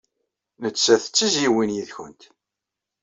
[0.63, 2.21] Netta d tizzyiwin yid-went.